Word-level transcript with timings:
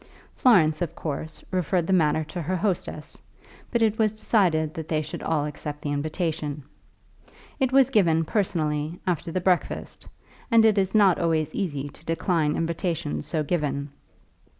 Florence, 0.35 0.81
of 0.81 0.95
course, 0.95 1.43
referred 1.51 1.85
the 1.85 1.93
matter 1.93 2.23
to 2.23 2.41
her 2.41 2.55
hostess, 2.55 3.21
but 3.69 3.83
it 3.83 3.99
was 3.99 4.13
decided 4.13 4.73
that 4.73 4.87
they 4.87 4.99
should 4.99 5.21
all 5.21 5.45
accept 5.45 5.83
the 5.83 5.91
invitation. 5.91 6.63
It 7.59 7.71
was 7.71 7.91
given, 7.91 8.25
personally, 8.25 8.99
after 9.05 9.31
the 9.31 9.41
breakfast, 9.41 10.07
and 10.49 10.65
it 10.65 10.79
is 10.79 10.95
not 10.95 11.19
always 11.19 11.53
easy 11.53 11.87
to 11.87 12.03
decline 12.03 12.55
invitations 12.55 13.27
so 13.27 13.43
given. 13.43 13.91